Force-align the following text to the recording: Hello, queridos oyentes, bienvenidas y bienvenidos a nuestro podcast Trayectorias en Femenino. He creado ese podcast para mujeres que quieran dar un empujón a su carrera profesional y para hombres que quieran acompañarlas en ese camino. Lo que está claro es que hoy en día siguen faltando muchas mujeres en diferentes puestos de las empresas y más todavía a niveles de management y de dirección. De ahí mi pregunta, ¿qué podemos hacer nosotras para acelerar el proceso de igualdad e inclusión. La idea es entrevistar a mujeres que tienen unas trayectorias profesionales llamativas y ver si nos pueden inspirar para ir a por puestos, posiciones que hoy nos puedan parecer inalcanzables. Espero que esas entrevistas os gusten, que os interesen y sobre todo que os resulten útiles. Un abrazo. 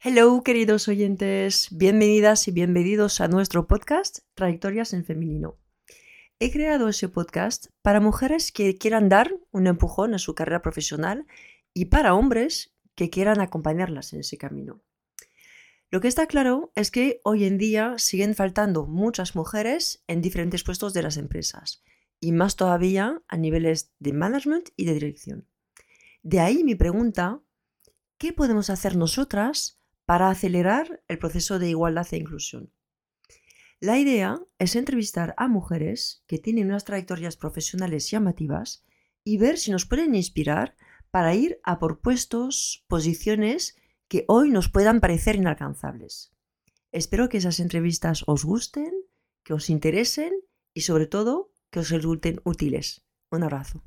Hello, 0.00 0.44
queridos 0.44 0.86
oyentes, 0.86 1.70
bienvenidas 1.72 2.46
y 2.46 2.52
bienvenidos 2.52 3.20
a 3.20 3.26
nuestro 3.26 3.66
podcast 3.66 4.20
Trayectorias 4.34 4.92
en 4.92 5.04
Femenino. 5.04 5.58
He 6.38 6.52
creado 6.52 6.88
ese 6.88 7.08
podcast 7.08 7.66
para 7.82 7.98
mujeres 7.98 8.52
que 8.52 8.78
quieran 8.78 9.08
dar 9.08 9.34
un 9.50 9.66
empujón 9.66 10.14
a 10.14 10.20
su 10.20 10.36
carrera 10.36 10.62
profesional 10.62 11.26
y 11.74 11.86
para 11.86 12.14
hombres 12.14 12.76
que 12.94 13.10
quieran 13.10 13.40
acompañarlas 13.40 14.12
en 14.12 14.20
ese 14.20 14.38
camino. 14.38 14.80
Lo 15.90 16.00
que 16.00 16.06
está 16.06 16.28
claro 16.28 16.70
es 16.76 16.92
que 16.92 17.20
hoy 17.24 17.44
en 17.44 17.58
día 17.58 17.94
siguen 17.98 18.36
faltando 18.36 18.86
muchas 18.86 19.34
mujeres 19.34 20.04
en 20.06 20.22
diferentes 20.22 20.62
puestos 20.62 20.94
de 20.94 21.02
las 21.02 21.16
empresas 21.16 21.82
y 22.20 22.30
más 22.30 22.54
todavía 22.54 23.20
a 23.26 23.36
niveles 23.36 23.90
de 23.98 24.12
management 24.12 24.68
y 24.76 24.84
de 24.84 24.94
dirección. 24.94 25.48
De 26.22 26.38
ahí 26.38 26.62
mi 26.62 26.76
pregunta, 26.76 27.40
¿qué 28.16 28.32
podemos 28.32 28.70
hacer 28.70 28.94
nosotras 28.94 29.77
para 30.08 30.30
acelerar 30.30 31.02
el 31.06 31.18
proceso 31.18 31.58
de 31.58 31.68
igualdad 31.68 32.06
e 32.12 32.16
inclusión. 32.16 32.72
La 33.78 33.98
idea 33.98 34.40
es 34.58 34.74
entrevistar 34.74 35.34
a 35.36 35.48
mujeres 35.48 36.24
que 36.26 36.38
tienen 36.38 36.68
unas 36.68 36.86
trayectorias 36.86 37.36
profesionales 37.36 38.10
llamativas 38.10 38.86
y 39.22 39.36
ver 39.36 39.58
si 39.58 39.70
nos 39.70 39.84
pueden 39.84 40.14
inspirar 40.14 40.76
para 41.10 41.34
ir 41.34 41.60
a 41.62 41.78
por 41.78 42.00
puestos, 42.00 42.86
posiciones 42.88 43.76
que 44.08 44.24
hoy 44.28 44.48
nos 44.48 44.70
puedan 44.70 45.00
parecer 45.00 45.36
inalcanzables. 45.36 46.32
Espero 46.90 47.28
que 47.28 47.36
esas 47.36 47.60
entrevistas 47.60 48.24
os 48.26 48.46
gusten, 48.46 48.94
que 49.42 49.52
os 49.52 49.68
interesen 49.68 50.32
y 50.72 50.80
sobre 50.80 51.06
todo 51.06 51.52
que 51.70 51.80
os 51.80 51.90
resulten 51.90 52.40
útiles. 52.44 53.04
Un 53.30 53.42
abrazo. 53.42 53.84